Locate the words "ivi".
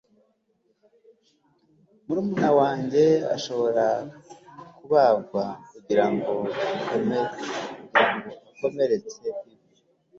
9.29-9.51